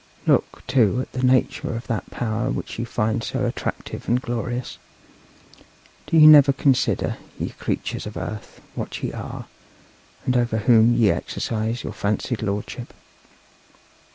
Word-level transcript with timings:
Look, 0.25 0.65
too, 0.65 0.99
at 1.01 1.11
the 1.11 1.21
nature 1.21 1.75
of 1.75 1.85
that 1.85 2.09
power 2.09 2.49
which 2.49 2.79
ye 2.79 2.85
find 2.85 3.23
so 3.23 3.45
attractive 3.45 4.07
and 4.09 4.19
glorious! 4.19 4.79
Do 6.07 6.17
ye 6.17 6.25
never 6.25 6.51
consider, 6.51 7.17
ye 7.37 7.49
creatures 7.49 8.07
of 8.07 8.17
earth, 8.17 8.61
what 8.73 9.03
ye 9.03 9.13
are, 9.13 9.45
and 10.25 10.35
over 10.35 10.57
whom 10.57 10.95
ye 10.95 11.11
exercise 11.11 11.83
your 11.83 11.93
fancied 11.93 12.41
lordship? 12.41 12.95